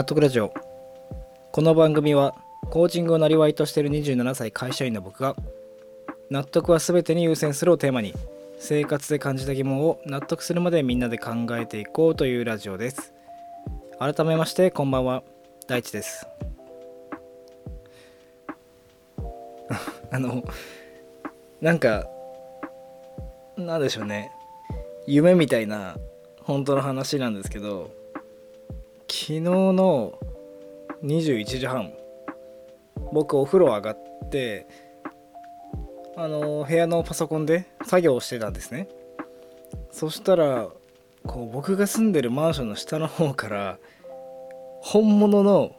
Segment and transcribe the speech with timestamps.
[0.00, 0.54] 納得ラジオ。
[1.52, 2.34] この番組は
[2.70, 5.36] コーチングをなりわいとしている27歳会社員の僕が
[6.30, 8.14] 納得は全てに優先するをテーマに
[8.58, 13.12] 生活で感じた疑問を納得するまでみんなで考えていこうというラジオです。
[13.98, 15.22] 改めましてこんばんは。
[15.66, 16.26] 大地です。
[20.10, 20.42] あの
[21.60, 22.08] なんか
[23.58, 24.32] なんでしょうね。
[25.06, 25.98] 夢みたいな
[26.42, 27.99] 本当の話なんですけど
[29.12, 30.16] 昨日の
[31.02, 31.92] 21時半
[33.12, 33.98] 僕お風呂上がっ
[34.30, 34.68] て
[36.16, 38.88] あの部屋のパソコンで作業をしてたんですね。
[39.90, 40.68] そしたら
[41.26, 43.78] こう僕が住んでるマンションの下の方から
[44.80, 45.74] 本物の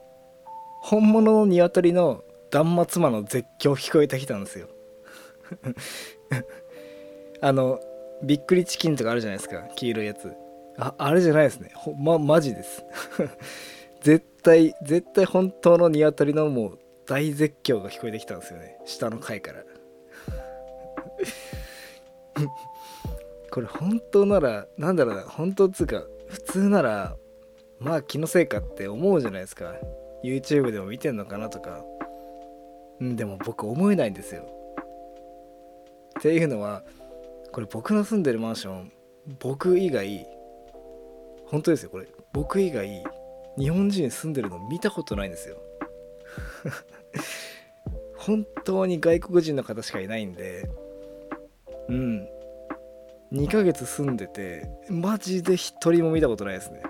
[0.82, 4.68] 本物の鶏の断末魔の絶叫聞こえてきたんですよ。
[7.40, 7.80] あの
[8.24, 9.70] びっくりチキンとかあるじゃないですか。
[9.78, 10.34] 黄色いやつ。
[10.84, 11.72] ああれじゃないですね。
[11.76, 12.84] ほまマジです。
[14.02, 18.80] 絶対絶対本当のニワトリのもう大絶叫が聞こえてきたんですよね。
[18.86, 19.64] 下の階から。
[23.52, 25.22] これ本当ならなんだろうな。
[25.22, 27.16] 本当っつうか普通なら
[27.78, 29.76] まあ気のせいかって思うじゃないですか。
[30.24, 31.86] YouTube でも見てんのかなとか。
[33.00, 34.42] うんでも僕思えないんですよ。
[36.18, 36.84] っていうのは
[37.52, 38.92] これ僕の住んでるマンション
[39.40, 40.28] 僕以外
[41.52, 42.08] 本当ですよこれ。
[42.32, 43.04] 僕以外
[43.58, 45.58] 日本人住んでるの見たことないんですよ。
[48.16, 50.70] 本当に外国人の方しかいないんで。
[51.90, 52.30] うん。
[53.34, 56.84] 2ヶ月住んでてマジで一人も見たことないですね。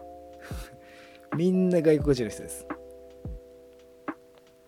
[1.36, 2.68] みんな外国人の人です。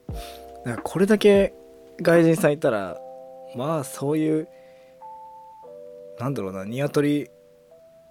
[0.09, 1.53] だからこれだけ
[2.01, 2.99] 外人さんいたら
[3.55, 4.47] まあそういう
[6.19, 7.29] なんだろうなニワトリ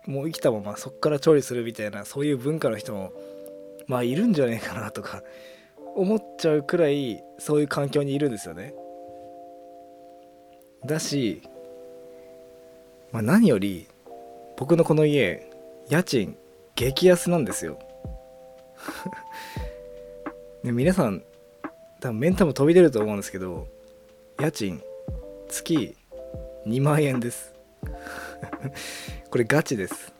[0.06, 3.12] もう生きたままそっから調理するみたいなそういう文化の人も
[3.86, 5.22] まあいるんじゃねえかなとか
[5.94, 8.74] 思っちゃうくらいそういう環境にいるんですよね。
[10.84, 11.42] だし、
[13.12, 13.86] まあ、何より
[14.56, 15.48] 僕のこの家
[15.88, 16.36] 家賃
[16.74, 17.78] 激安なんですよ。
[20.64, 21.22] ね、皆さん
[22.00, 23.68] 多分メンタも飛び出ると思うんですけど
[24.40, 24.82] 家賃
[25.48, 25.96] 月
[26.66, 27.54] 2万円です。
[29.32, 30.12] これガチです。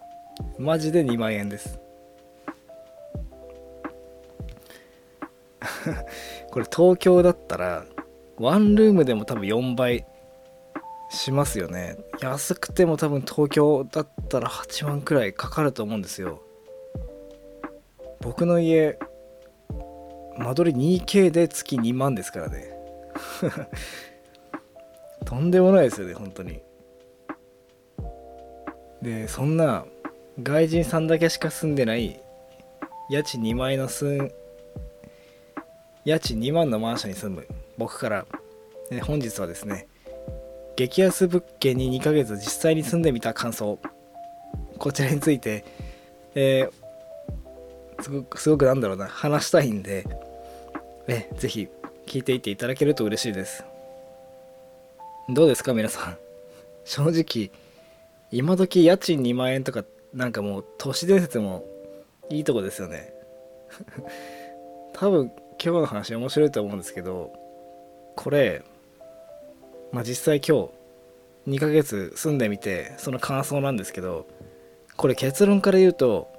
[0.58, 1.78] マジで2万円です。
[6.50, 7.84] これ東京だったら
[8.38, 10.06] ワンルームでも多分4倍
[11.10, 11.98] しますよね。
[12.22, 16.40] 安くても多分東京だったら8万くらいかかると思うんですよ。
[18.22, 18.98] 僕の家
[20.38, 22.74] 間取り 2K で月2万ですからね。
[25.26, 26.62] とんでもないですよね本当に。
[29.02, 29.84] でそんな
[30.42, 32.20] 外人さんだけしか住んでない
[33.10, 34.30] 家賃2万円のす
[36.04, 37.46] 家賃2万のマンションに住む
[37.76, 38.26] 僕から
[39.02, 39.88] 本日はですね
[40.76, 43.78] 激安物件に2ヶ月実際に住んでみた感想
[44.78, 45.64] こちらについて、
[46.34, 50.06] えー、すごくすごくなんだろうな話したいんで
[51.08, 51.68] えぜひ
[52.06, 53.64] 聞いていっていただけると嬉しいです。
[55.28, 56.18] どうですか皆さん？
[56.84, 57.50] 正直
[58.32, 59.84] 今時家賃2万円とか
[60.14, 61.66] なんかもう都市伝説も
[62.30, 63.12] いいとこですよね。
[64.94, 65.30] 多分
[65.62, 67.32] 今日の話面白いと思うんですけど
[68.16, 68.62] これ
[69.92, 70.68] まあ実際今
[71.46, 74.26] 日2ヶ月住んでみてその感想なんですけど
[74.96, 76.32] これ結論から言うと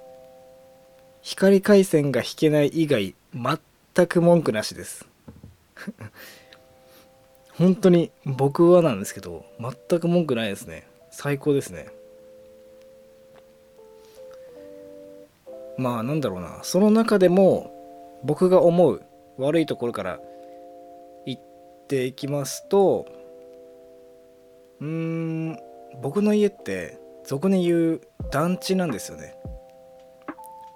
[1.22, 5.06] 光回線が引けない以外全く文句なしです。
[7.56, 10.86] 本当に僕はなんですけど全く文句ないですね。
[11.14, 11.86] 最高ですね。
[15.78, 16.58] まあなんだろうな。
[16.64, 17.70] その中でも
[18.24, 19.02] 僕が思う
[19.38, 20.20] 悪いところから
[21.24, 21.40] 言っ
[21.88, 23.06] ていきますと
[24.80, 25.58] うーん
[26.02, 28.00] 僕の家って俗に言う
[28.32, 29.36] 団地なんですよね。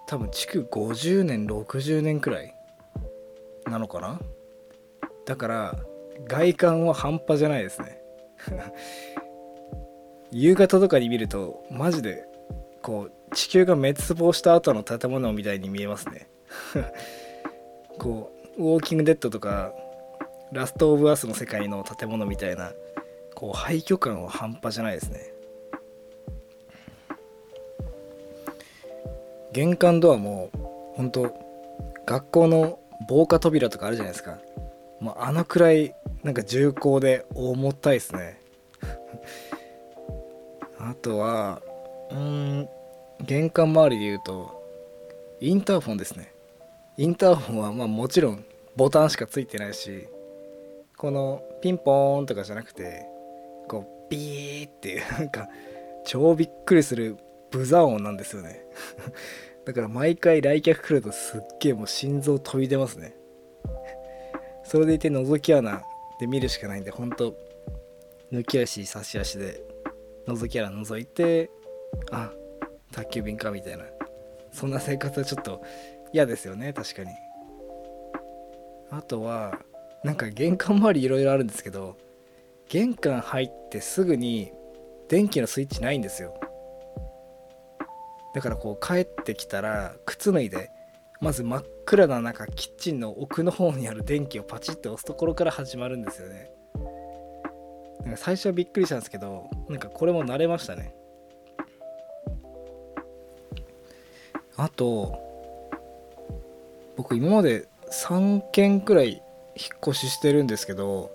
[0.06, 2.54] 多分築50年60年くらい
[3.66, 4.20] なのかな。
[5.26, 5.78] だから
[6.28, 8.00] 外観は半端じゃないですね。
[10.30, 12.24] 夕方とかに見るとマジで
[12.82, 16.28] こう地球が滅亡した後の建物みたいに見えますね。
[17.98, 19.72] こうウォーキングデッドとか
[20.52, 22.72] ラストオブアースの世界の建物みたいな
[23.34, 25.32] こう廃墟感は半端じゃないですね。
[29.52, 30.50] 玄関ドアも
[30.94, 31.34] 本当
[32.06, 32.78] 学校の
[33.08, 34.38] 防火扉とかあるじゃないですか。
[35.00, 38.37] もうあのくらいなんか重厚で重たいですね。
[40.78, 41.60] あとは
[42.10, 42.68] うん
[43.20, 44.58] 玄関周りで言うと
[45.40, 46.32] インターフォンですね。
[46.96, 48.44] インターフォンはまあもちろん
[48.76, 50.08] ボタンしかついてないし
[50.96, 53.06] このピンポーンとかじゃなくて
[53.68, 55.48] こうビーっていうなんか
[56.04, 57.16] 超びっくりする
[57.50, 58.64] ブザー音なんですよね。
[59.64, 63.14] だから毎回来客来るとすっげえもう心臓飛び出ますね。
[64.64, 65.82] それでいて覗き穴
[66.18, 67.34] で見るしかないんでほんと
[68.32, 69.67] 抜き足差し足で。
[70.28, 71.50] 覗き穴覗いて
[72.10, 72.30] あ
[72.92, 73.84] 宅急便かみたいな。
[74.52, 75.62] そんな生活はちょっと
[76.12, 76.72] 嫌ですよね。
[76.72, 77.10] 確かに。
[78.90, 79.58] あとは
[80.04, 81.96] なんか玄関周りいろいろあるんですけど
[82.68, 84.52] 玄関入ってすぐに
[85.08, 86.38] 電気のスイッチないんですよ。
[88.34, 90.70] だからこう帰ってきたら靴脱いで
[91.20, 96.50] まず真っ暗な中キッチンの奥の方にある電気をパチッと押すところから始まるんですよね。
[98.08, 100.94] なんか最初はびっくりしたんですけどなんかこれも慣れましたね。
[104.56, 105.20] あと
[106.96, 109.22] 僕今まで3軒くらい
[109.54, 111.10] 引っ越ししてるんですけど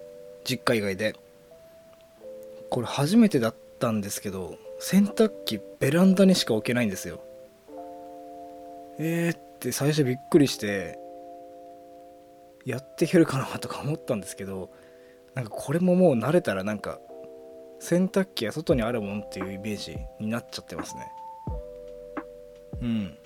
[0.46, 1.16] 実家以外で。
[2.70, 7.24] これ初めてだったんですけど洗濯機ベランダにしか置けないんですよ。
[9.00, 10.98] えーって最初びっくりして
[12.66, 14.72] やっていけるかなとか思ったんですけど
[15.36, 17.00] なんかこれももう慣れたらなんか
[17.80, 21.12] 洗濯機は外にあるもんっていうイメージになっちゃってますね。
[22.82, 23.18] うん。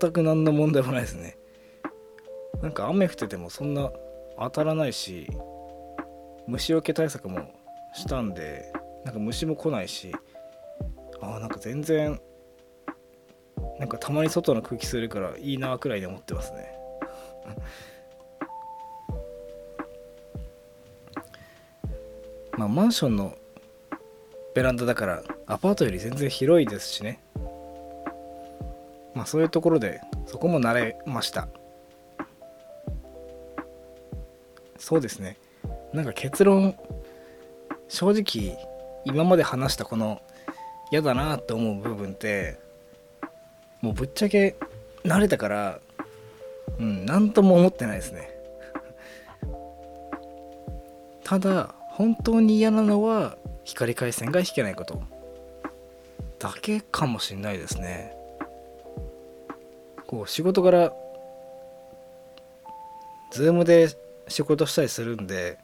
[0.00, 1.36] 全く何の問題もないですね。
[2.62, 3.90] なんか雨降っててもそんな
[4.38, 5.28] 当たらないし
[6.46, 7.40] 虫除け対策も
[7.94, 8.72] したんで
[9.04, 10.12] なんか虫も来ないし
[11.20, 12.20] ああなんか全然
[13.78, 16.72] なんかたまに外の空気するからいいなくらいで思ってますね。
[22.58, 23.36] まあマンションの
[24.52, 27.20] ベランダだからアパートより全然広いですしね。
[29.14, 31.46] まあそういうところでそこも慣れました。
[34.76, 35.36] そうですね。
[35.92, 36.74] なんか結論
[37.86, 38.58] 正直
[39.04, 40.20] 今まで話したこの
[40.90, 42.58] 嫌だなって思う部分って
[43.82, 44.56] もうぶっちゃけ
[45.04, 45.78] 慣れたから
[46.80, 48.28] うん何とも思ってないですね。
[51.22, 55.02] ただ本当に嫌なのは光回線が引けないこと
[56.38, 58.14] だけかもしんないですね。
[60.06, 60.92] こう仕事から
[63.32, 63.88] ズームで
[64.28, 65.58] 仕事したりするんで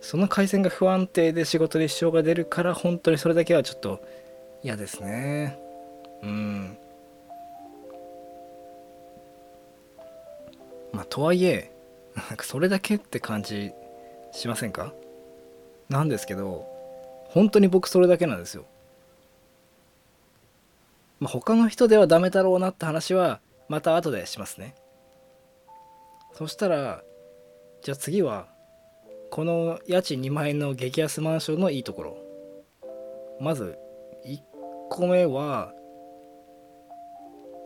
[0.00, 4.04] その回線が不安定で仕事に支障が出るから本当にそれだけはちょっと
[4.64, 5.56] 嫌ですね。
[6.24, 6.76] うん。
[10.92, 11.70] まあとはいえ
[12.16, 13.70] なんかそれだけって感じ
[14.32, 14.92] しませんか？
[15.90, 16.64] なんですけど
[17.28, 18.64] 本当に僕それだけなんですよ。
[21.18, 24.74] まあ他の人ではダメだろうなって話はまた後でしますね。
[26.32, 27.02] そしたら
[27.82, 28.46] じゃあ次は
[29.30, 32.16] この家賃2万円の激安マンションのいいところ。
[33.40, 33.78] まず
[34.26, 34.38] 1
[34.90, 35.72] 個目は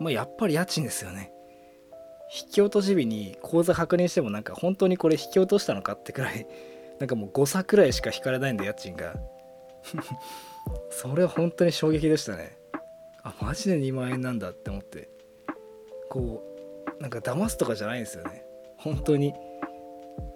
[0.00, 1.30] まあやっぱり家賃ですよね。
[2.34, 6.46] 引き落とし日に口座確認してもなんか本当にこれ引き落としたのかってくらい
[6.98, 9.14] なんかもう誤差くらいしか引かれないんで家賃が。
[10.90, 12.56] それは本当に衝撃でしたね。
[13.22, 15.08] あマジで2万円なんだって思って。
[16.08, 16.42] こ
[16.98, 18.44] うなんか騙すとかじゃないんですよね。
[18.76, 19.34] 本当に。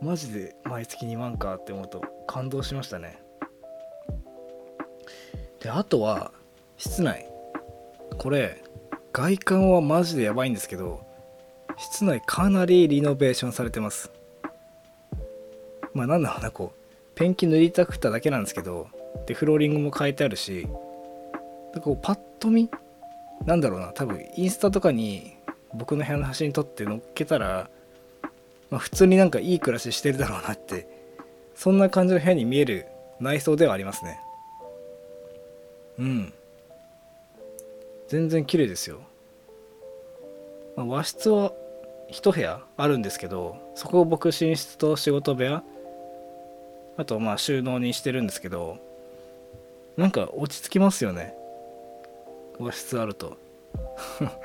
[0.01, 3.23] マジで毎月2万かって思うと感動しましたね。
[5.61, 6.33] であとは
[6.77, 7.29] 室内。
[8.17, 8.63] これ
[9.13, 11.07] 外観はマジでやばいんですけど
[11.77, 14.11] 室内かなりリノベーションされてます。
[15.99, 18.89] まあなんだろうなこうペンキ塗りたくっただけなんですけど
[19.27, 20.69] でフローリングも変えてあるし
[21.75, 22.71] でこうパッと見
[23.45, 25.37] なんだろうな多分インスタとかに
[25.75, 27.69] 僕の部屋の写真撮って載っけたら
[28.71, 30.87] まあ、普通になんかいい暮らししてるだろうなって
[31.55, 32.87] そんな感じの部屋に見える
[33.21, 34.21] 内装ではありますね。
[35.99, 36.33] うん。
[38.09, 39.01] 全然綺麗ですよ、
[40.77, 41.53] まあ、和室は
[42.09, 45.63] 一部屋あるんですけどそこを僕寝室と仕事部屋
[46.99, 48.77] あとまあ収納にしてるんですけど
[49.97, 51.35] なんか落ち着きますよね。
[52.59, 53.37] 和室あると。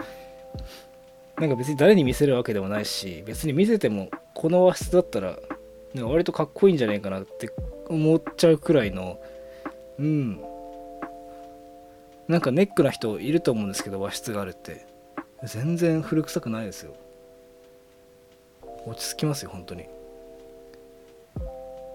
[1.37, 5.39] なんか別に誰に見せるわけでもないし別に見せてもこの和室だったら
[5.95, 7.51] なんか割とかっこいいんじゃないかなって
[7.87, 9.19] 思っちゃうくらいの
[9.99, 10.39] うん。
[12.27, 14.85] なんかネックな人いると思うんですけど和室があるって。
[15.43, 16.95] 全然古臭くないですよ。
[18.85, 19.85] 落ち着きますよ本当に。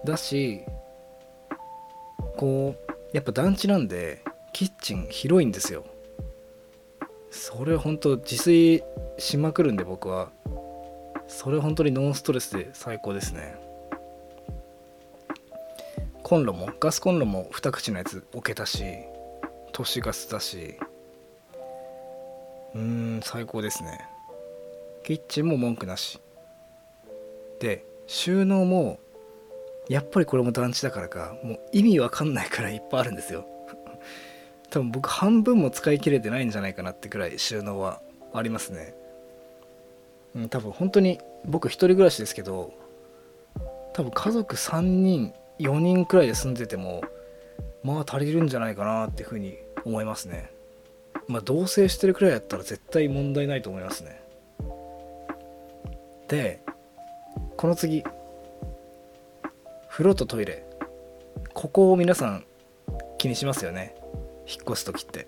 [0.05, 0.61] だし
[2.37, 5.85] こうやっぱ団地なんでキッチン広いんですよ。
[7.31, 8.83] それ本当自炊
[9.17, 10.31] しまくるんで僕は。
[11.27, 13.55] それ本当にノンストレスで最高ですね。
[16.23, 18.83] コンロもガスコンロも2口のやつ置けたし
[19.71, 20.75] 都市ガスだし。
[22.75, 23.99] うーん最高ですね。
[25.03, 26.19] キッチンも文句なし。
[27.59, 28.99] で収納も
[29.89, 33.45] やっぱりこれも団地だからかもう意味わかんないからいっぱいあるんですよ。
[34.69, 38.93] 多分僕半分も使い切れてないんじゃないかなってくらい収納はありますね。
[40.35, 42.71] うん多分本当に僕一人暮らしですけど
[43.93, 47.01] 多分家族3人4人くらいで住んでても
[47.83, 50.51] まあ足りるんじゃないかなっていうふうに思いますね。
[51.27, 54.21] まあ同棲してるくらいだったら絶対問題ないと思いますね。
[56.27, 56.61] で
[57.57, 58.03] この次
[59.99, 60.63] 風呂とトイレ。
[61.53, 62.45] ここを皆さん
[63.17, 63.97] 気にしますよね。
[64.47, 65.27] 引っ越す時って。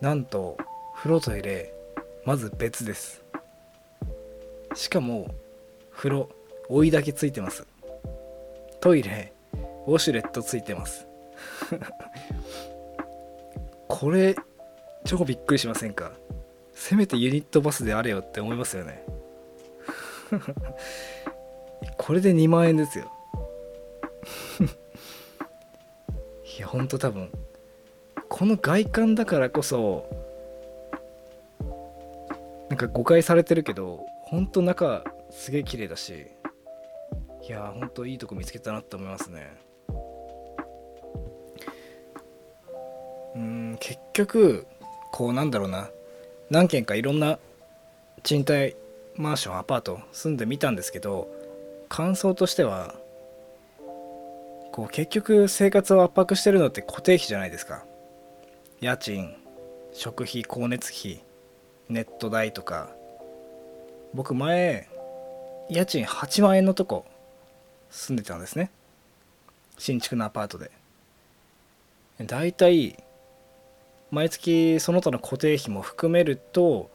[0.00, 0.56] なんと
[0.94, 1.74] 風呂トイレ
[2.24, 3.24] まず別です。
[4.76, 5.34] しかも
[5.90, 6.28] 風呂
[6.68, 7.66] 追いだけついてます。
[8.80, 9.32] トイレ
[9.88, 11.08] ウォシュレットついてます。
[13.88, 14.36] これ
[15.04, 16.12] 超びっくりしませんか？
[16.72, 19.04] せめてユニットバスであれよって思いますよね。
[21.96, 23.10] これで2万円ですよ。
[26.58, 27.30] いやほんと多分
[28.28, 30.08] この外観だからこそ
[32.68, 36.26] なんか誤解されてるけどほんと中すげえ綺麗だし
[37.42, 39.52] いやほんといいとこ見つけたなって思いますね。
[43.34, 44.66] うん結局
[45.12, 45.90] こうなんだろうな。
[46.48, 47.38] 何軒かいろんな
[48.22, 48.76] 賃貸
[49.16, 51.28] マンションアパート住んでみたんですけど
[51.88, 52.94] 感想としては
[54.72, 57.84] こう結局生活を圧迫してるのって固定費じゃないですか。
[58.80, 59.34] 家賃
[59.92, 61.22] 食費光熱費
[61.88, 62.90] ネット代とか。
[64.12, 64.88] 僕前
[65.68, 67.04] 家賃8万円のとこ
[67.90, 68.70] 住んでたんですね。
[69.78, 70.70] 新築のアパートで。
[72.20, 73.02] だいたい
[74.10, 76.90] 毎月その他の固定費も含めると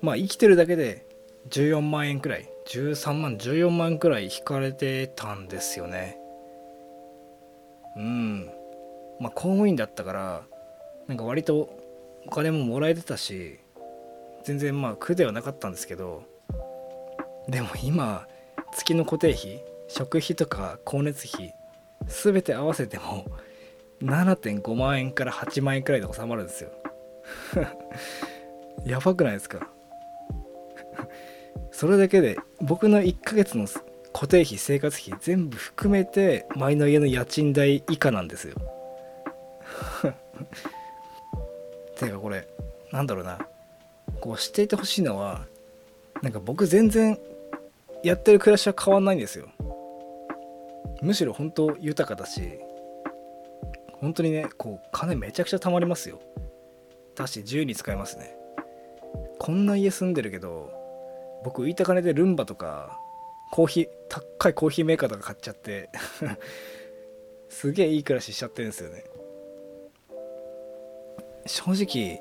[0.00, 1.06] まあ生きてるだけで
[1.50, 2.48] 14万円くらい。
[2.68, 6.18] 13万14万くらい引かれてたんですよね。
[7.96, 8.46] うん。
[9.20, 10.42] まあ公務員だったから
[11.06, 11.70] なんか割と
[12.26, 13.58] お金ももらえてたし
[14.42, 16.24] 全然まあ苦ではなかったんですけど
[17.48, 18.26] でも今
[18.72, 21.54] 月の固定費食費とか光熱費
[22.06, 23.26] 全て合わせても
[24.02, 26.70] 7.5万円から8万円くらいで収まるんですよ。
[28.84, 29.70] やばくないですか？
[31.74, 33.66] それだけで僕の1ヶ月の
[34.12, 38.54] 固定費生活費全部含めて前の家の家賃代以下なんですよ。
[41.98, 42.46] ていうかこれ
[42.92, 43.44] なんだろうな。
[44.20, 45.46] こう知っていてほしいのは
[46.22, 47.18] なんか僕全然
[48.04, 49.48] やってる暮らしは変わんないんですよ。
[51.02, 52.60] むしろ本当豊かだし
[53.94, 56.20] 本当にねこう金めちゃくちゃ貯まりますよ。
[57.16, 58.36] だし自由に使えますね。
[59.40, 60.83] こんな家住んでるけど
[61.44, 62.98] 僕浮いた金でルンバとか
[63.50, 65.90] コーヒー高いコーヒーメーカーとか買っちゃって
[67.48, 69.04] すげえいい暮らししちゃってるんですよね。
[71.46, 72.20] 正直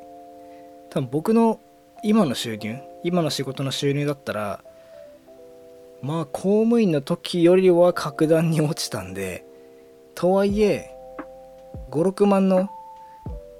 [0.90, 1.60] 多分僕の
[2.04, 4.64] 今の収入今の仕事の収入だったら
[6.02, 9.46] まあ公務員の時よりは格段に落ちたんで
[10.14, 10.92] とはいえ
[11.90, 12.70] 56万の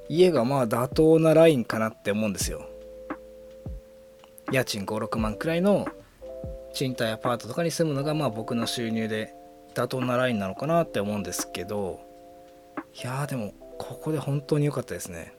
[0.10, 2.68] 家がまあ妥当なラインかなって思うんですよ。
[4.54, 5.88] 家賃56万くらいの
[6.74, 9.34] 賃貸アパートとかに住むのがまあ僕の収入で
[9.74, 12.00] 妥当なラインなのかなって思うんですけど
[12.94, 15.34] いやーでもここで本当に良かったですね。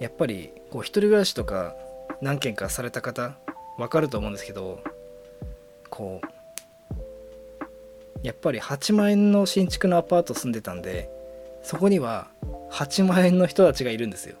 [0.00, 1.74] やっぱりこう一人暮らしとか
[2.22, 3.36] 何軒かされた方
[3.78, 4.82] わかると思うんですけど
[5.90, 11.10] こうやっぱり8万円の新築のアパート住んでたんで
[11.62, 12.28] そこには
[12.72, 14.36] 8万円の人たちがいるんですよ。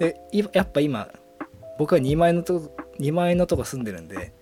[0.00, 0.16] で
[0.52, 1.08] やっぱ今
[1.78, 4.32] 僕は2万円のとこ2万円のとこ住んでるんで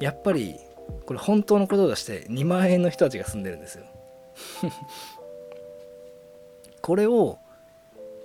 [0.00, 0.54] やっぱり
[1.04, 3.84] これ本当のこととして2万円の人たちが住んでるんですよ。
[6.80, 7.38] これを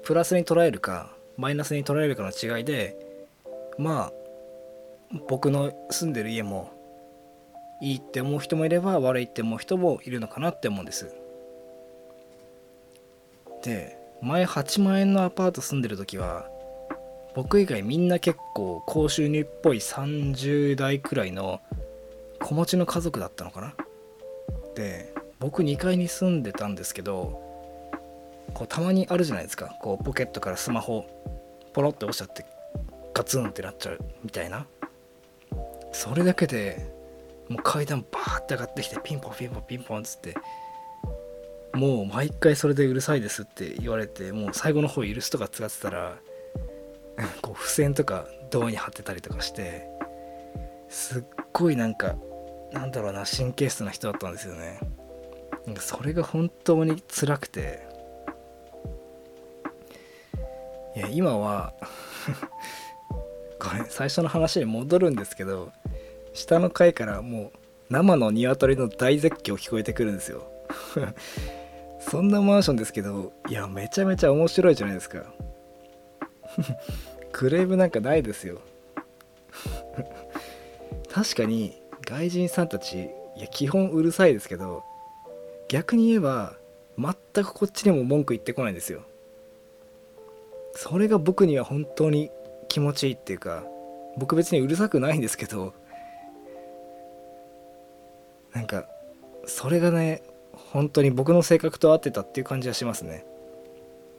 [0.04, 2.96] プラスに捉えるかマイナスに捉えるかの違いで
[3.78, 6.70] まあ僕の住んでる家も
[7.82, 11.16] いいって思う人もいれば悪いって思う人もいるのかなって思うんです。
[13.64, 16.48] で前8万円のアパート住んでる時は
[17.36, 21.60] 僕以外みんな結構高収入っぽい30代くらいの
[22.40, 23.76] 子持ちの家族だったのかな？
[24.76, 27.42] で僕2階に住んでたんですけど
[28.54, 29.76] こうたまにあるじゃないですか。
[29.82, 31.06] こうポケットからスマホ
[31.74, 32.46] ポロって押しちゃって
[33.14, 34.66] ガツンってなっちゃうみたいな。
[35.92, 36.92] それだけで
[37.50, 40.36] もう階段バーって上がってきてピンポンピンポンピンポンっつって
[41.74, 46.18] もう毎回それでうるさいですって言われてもう最後の方許すとか使ってたら
[47.42, 49.88] こう付箋とかドアに貼ってたりとかして
[50.90, 52.16] すっごいなんか
[52.72, 54.80] なんだろうな神経質な人だったんですよね。
[55.80, 57.88] それが本当に辛くて。
[60.96, 61.74] いや今は
[63.58, 65.72] これ最初の話に戻るんですけど
[66.34, 67.52] 下の階からもう
[67.90, 70.48] 生の鶏の大絶叫聞こえてくるんですよ。
[72.10, 75.24] そんなマンションですけどいやめちゃめちゃ面白いじゃないですか。
[77.32, 78.62] クレームなんかないですよ。
[81.12, 84.84] 確かに外人さんたちいや基本うるさいですけど
[85.68, 86.56] 逆に言えば
[86.98, 89.02] 全くこっちにも文句言ってこないんですよ。
[90.76, 92.32] それが僕には本当に
[92.68, 93.64] 気持ちいいっていうか
[94.18, 95.74] 僕別にうるさくないんですけど
[98.54, 98.88] なんか
[99.46, 103.26] それがね本当に僕の性格と合ってたっていう感じはしますね。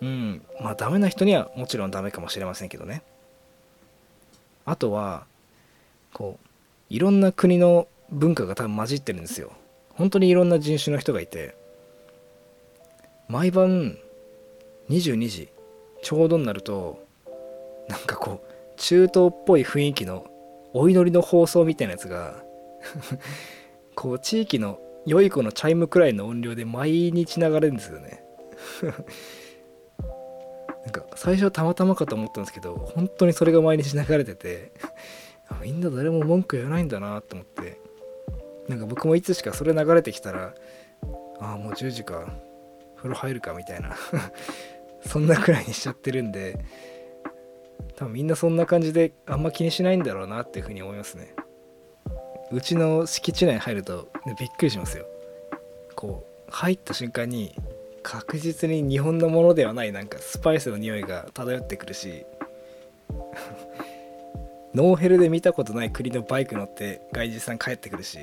[0.00, 0.42] うん。
[0.60, 3.02] まあダメな人にはもちろんダメかもしれませんけどね。
[4.64, 5.26] あとは
[6.12, 6.46] こう
[6.90, 9.52] いろんな国の文化が多分混じってるんですよ。
[9.94, 11.54] 本当にいろんな人種の人がいて。
[13.26, 13.96] 毎晩
[14.90, 15.48] 22時
[16.02, 17.02] ちょうどになると
[17.88, 20.26] なんかこう中東っぽい雰囲気の
[20.74, 22.42] お祈りの放送みたいなやつが
[23.96, 28.24] こう地域の良い子のチャイムくらいの音量で毎日流れるんですよね。
[30.84, 34.72] なんか最初はたまたまかと思ったんですけど本当にそれが毎日流れてて
[35.62, 37.84] みんな誰も文句言わないんだなと思って。
[38.68, 40.54] なんか僕もいつしかそれ流れてきたら
[41.40, 42.32] ああもう10時か
[42.96, 43.94] 風呂入るかみたいな
[45.06, 46.64] そんなくらいにしちゃってるんで
[47.96, 51.34] 多分みんなそんな感じであんま気にしないんだろうなっていうふうに思いますね。
[52.50, 55.06] うちの敷地内に入ると、ね、びっくりしますよ。
[55.94, 57.54] こう入った瞬間に
[58.02, 62.26] 確実に日本のものではないなんかスパイスの匂いが漂ってくるし
[64.74, 68.18] ノーヘルで見たことない国のバイク乗って外人さん帰ってくるし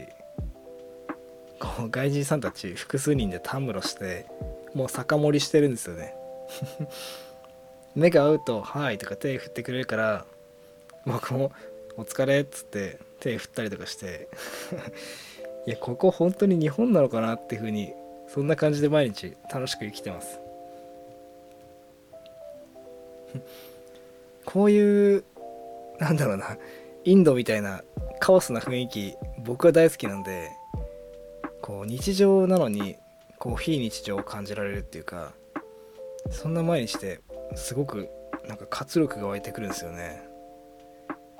[1.59, 4.27] こう外人さんたち複数人でたむろして
[4.73, 6.13] もう酒盛りしてるんですよね。
[7.95, 10.25] 目が合うと「はい」とか手振ってくれるから
[11.05, 11.51] 僕も
[11.97, 14.27] 「お疲れ」っつって手振ったりとかして
[15.67, 17.93] いやここ本当に日本なのかなっていう風に
[18.27, 20.39] そんな感じで毎日楽しく生きてます。
[24.45, 25.23] こういう
[25.99, 26.57] なんだろうな
[27.03, 27.83] インドみたいな
[28.19, 30.49] カオスな雰囲気僕は大好きなんで
[31.61, 32.97] こう日常なのに
[33.37, 35.33] こう非日常を感じられるっていうか
[36.29, 37.21] そんな毎日で
[37.55, 38.09] すごく
[38.47, 40.30] なんか活力が湧いてくるんですよね。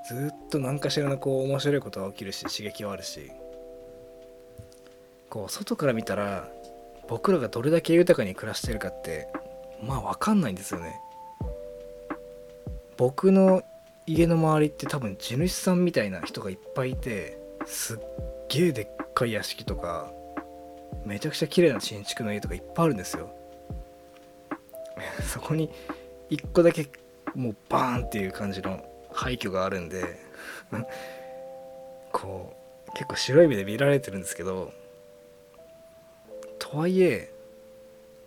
[0.07, 3.31] ずっと何かしらのこう面白いことが起きるし刺激はあるし。
[5.31, 6.49] こう外から見たら
[7.07, 9.29] 僕らがどれだけ豊かに暮らしてるかって
[9.81, 10.99] まあ分かんないんですよね。
[12.97, 13.63] 僕の
[14.05, 17.99] 家の周りって多分地主さんみたいな人がいっぱいいてすっ
[18.49, 20.11] げえでっかい屋敷とか
[21.05, 23.33] めちゃくちゃ綺麗な新築の家とかいっぱいあるんですよ。
[25.31, 25.69] そこに
[26.29, 26.89] 1個だけ
[27.35, 28.83] もうバーンっていう感じの
[29.21, 30.17] 廃墟があるんで
[32.11, 32.53] こ
[32.87, 34.71] う結構白い目で見られてるんですけど
[36.59, 37.31] とはいえ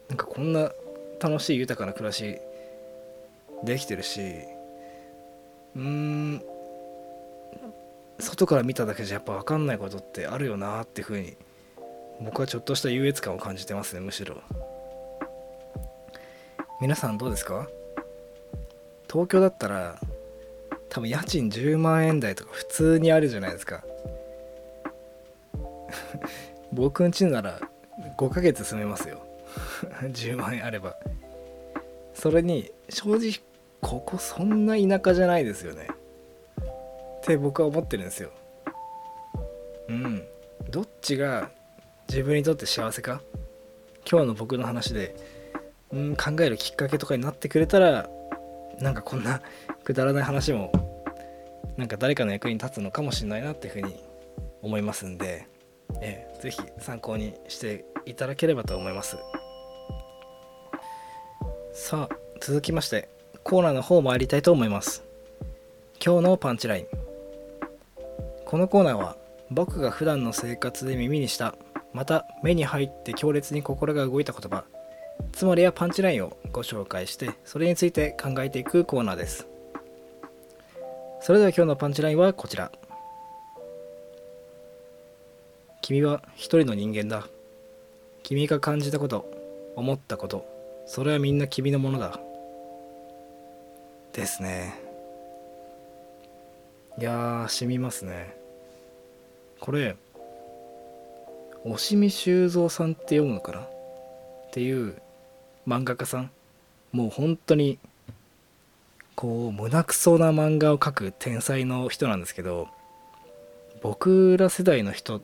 [0.08, 0.72] なんかこんな
[1.20, 2.38] 楽しい豊かな暮らし
[3.64, 4.20] できてるし
[5.74, 6.42] うーん
[8.20, 11.36] 外から見ただけじゃやっぱ分かんないことってあるよなっていうふうに
[12.20, 14.36] 僕はちょっとした優越感を感じてますねむしろ。
[16.80, 17.68] 皆さんどうですか？
[19.10, 19.98] 東京だったら
[20.94, 23.82] 多分家賃10万円台とか普通にあるじゃないですか。
[26.72, 27.60] 僕ん家なら
[28.16, 29.18] 5ヶ月住めますよ。
[30.06, 30.96] 10万円あれば。
[32.14, 33.32] それに正直
[33.80, 35.88] ここそんな田舎じゃないですよね。
[36.60, 38.30] って僕は思ってるんですよ。
[39.88, 40.24] うん。
[40.70, 41.50] どっちが
[42.08, 43.20] 自分にとって幸せか？
[44.08, 45.16] 今日の僕の話で
[45.92, 48.08] うん考えるきっかけとかになってくれたら
[48.78, 49.40] なんかこんな
[49.82, 50.83] くだらない話も
[51.76, 53.96] なんか誰かの役に立つのかもしれないなっていうふうに
[54.62, 55.46] 思いますんで、
[56.00, 59.16] えー、ぜひ参考にしていただければと思います。
[61.72, 63.08] さあ続きまして
[63.42, 65.04] コーナーの方参りたいと思います。
[66.04, 66.86] 今日のパンチライン。
[68.44, 69.16] このコーナーは
[69.50, 71.56] 僕が普段の生活で耳にした
[71.92, 74.64] また目に入って強烈に心が動いた言葉
[75.32, 79.53] つまりはパンチラインをご紹介してそれについて考えていくコーナーです。
[81.26, 82.70] それでは今日のパンチラインはこちら。
[85.80, 87.26] 君は一人の人間だ。
[88.22, 89.24] 君が感じたこと
[89.74, 90.44] 思ったこと
[90.84, 92.20] それはみんな君のものだ。
[94.12, 94.74] ですね。
[96.98, 98.36] いやーしみますね。
[99.60, 99.96] これ
[101.64, 103.60] 押見修造さんって読むのかな？
[103.60, 103.70] っ
[104.52, 105.00] ていう
[105.66, 106.30] 漫画家さん。
[106.92, 107.78] もう本当に
[109.16, 112.68] こう胸くそな漫画を描く天才の人なんですけど
[113.82, 115.22] 僕ら世代の人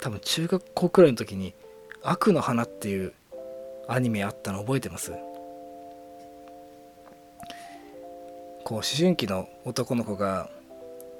[0.00, 1.54] 多分中学校くらいの時に
[2.02, 3.12] 「悪の花」っていう
[3.88, 5.12] アニメあったの覚えてます？
[8.64, 10.48] こう思春期の男の子が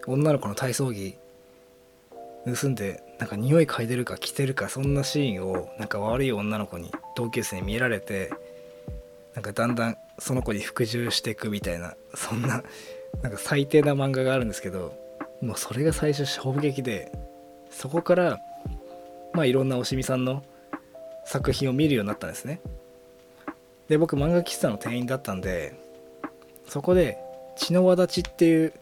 [0.07, 1.17] 女の子の体操着
[2.47, 8.31] 盗んでなんか匂い嗅いでるか着てるかそんなシーンをなんか悪い女の子に同級生に見られて
[9.35, 12.63] なんかだんだんその子に服従していくみたいなそんな
[13.23, 14.95] なんか最低な漫画があるんですけど
[15.41, 17.11] もうそれが最初衝撃で
[17.71, 18.39] そこから
[19.33, 20.45] まあいろんなおしみさんの
[21.25, 22.61] 作品を見るようになったんですね。
[23.89, 25.75] で僕漫画喫茶の店員だったんで
[26.69, 27.19] そこで
[27.57, 28.73] 「血の輪立ち」っていう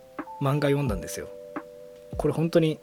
[0.42, 1.28] 漫画読んだんですよ。
[2.16, 2.80] これ本当に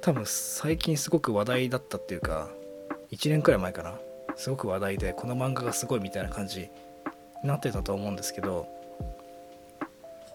[0.00, 2.50] 多分最近すごく話題だったっていうか
[3.12, 3.94] 1年くらい前かな。
[4.34, 6.70] すごく話題でこの漫画がすごいみたいな感じ
[7.42, 8.68] なってたと思うんですけど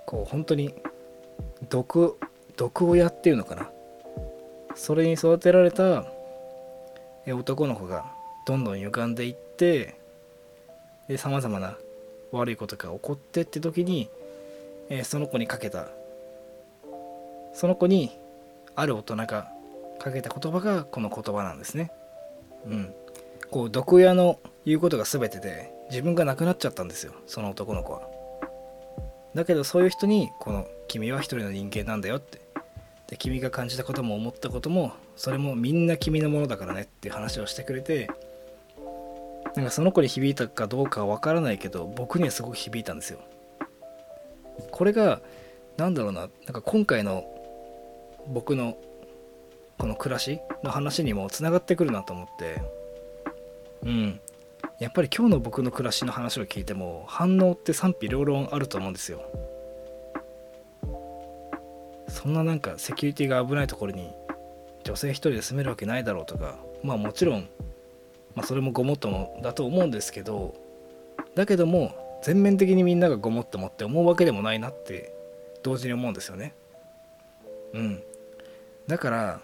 [0.06, 0.74] こう本当に
[1.70, 2.18] 毒
[2.56, 3.70] 毒親っていうのかな
[4.76, 6.06] それに育てられた
[7.28, 8.06] 男の子が
[8.46, 9.96] どんどん歪んでいって
[11.18, 11.78] さまざまな
[12.32, 14.10] 悪いことが起こってって時に、
[15.04, 15.88] その子にかけた
[17.54, 18.12] その子に
[18.76, 19.48] ある大人が
[20.00, 21.92] かけた言葉がこの言葉なんですね。
[22.66, 22.94] うん。
[23.50, 28.02] こう毒親の言うことが全てで自分が亡くなっちゃったんですよその男の子は。
[29.34, 32.42] だけどそういう人にこの「君は一人の人間なんだよ」って
[33.08, 38.10] で君が感じたことも思ったこともそれもみんな君のものだからねっていう話をしてくれて
[39.56, 43.20] なんかその子に響いたかどうかは分からないけど僕にはすごく響いたんですよ。
[44.72, 45.22] これが
[45.78, 47.24] 何だろうななんか今回の
[48.28, 48.78] 僕の
[49.78, 52.62] この暮らしの話にもつながってくるなと思って
[53.84, 54.20] うん
[54.80, 59.24] やっぱり今日の僕の暮らしの話を聞いても反応って賛否両論あると思うんですよ。
[62.08, 64.12] そんななんかセキュリティが危ないところに
[64.84, 67.50] 女性一人で住めるわけないだろうとかまあもちろん、
[68.36, 70.56] まあ、それもごもっともだと思うんですけど
[71.36, 75.14] だけども全面的にみんながごもっともって思うわけでもないなって
[75.64, 76.54] 同時に思うんですよね。
[77.74, 78.04] うん。
[78.88, 79.42] だから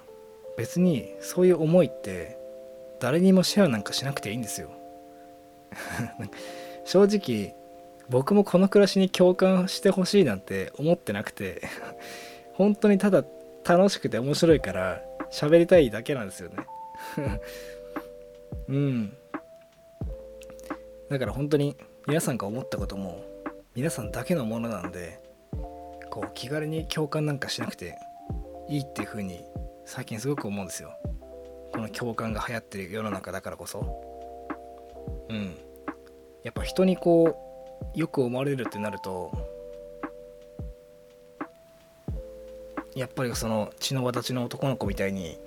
[0.58, 2.38] 別にそういう思いって
[3.00, 4.70] 誰にもシェアなんかしなくていいんですよ。
[6.86, 7.56] 正直
[8.10, 11.62] 僕もこの暮らしに共感してほしいなんて思ってなくて
[12.54, 13.24] 本当にただ
[13.64, 16.68] 楽しくて面白いから喋りたいだけなんですよね。
[18.68, 19.18] うん。
[21.10, 21.76] だから本当に
[22.08, 23.24] 皆さんが思ったことも
[23.76, 25.20] 皆さんだけのものなんで
[26.10, 27.98] こう気軽に共感なんかしなくて
[28.70, 29.44] いいっていう風に
[29.86, 30.92] 最近すごく思うんですよ。
[31.72, 33.80] この共感が流行ってる世の中だからこそ。
[35.30, 35.56] うん。
[36.44, 37.38] やっぱ人にこ
[37.96, 39.32] うよく思われるってなると
[42.96, 45.40] やっぱりその血の輪立ちの男の子みたいに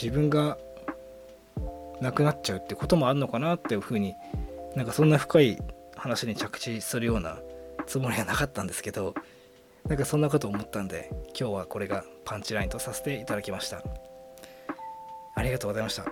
[0.00, 0.58] 自分が
[2.00, 4.14] 亡くなっちゃうってこともあるのかなっていうふうに
[4.74, 5.58] なんかそんな深い
[5.96, 7.38] 話に着地するような
[7.86, 9.14] つもりはなかったんですけど
[9.86, 13.82] なんかそんなこと思ったんで今日はこれがパンチラインとさせていただきました。
[15.34, 16.04] ありがとうございました。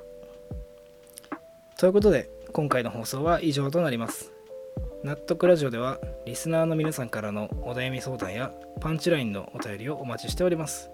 [1.77, 4.33] ということで今回の放送は以上となります。
[5.05, 10.91] 納得ラジオではリスナーの皆さんからのお悩み相談やパンチラインのお便りをお待ちしております。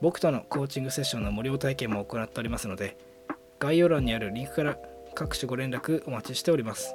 [0.00, 2.98] 僕とのコーチングセッションの無料体験も行っておりますので
[3.58, 4.78] 概要欄にあるリンクから
[5.14, 6.94] 各種ご連絡お待ちしております。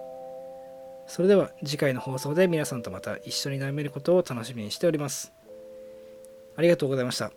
[1.08, 5.34] それでは次回の放送で皆さんとまた一緒に悩めることを楽しみにしております。
[6.56, 7.32] ありがとうございました。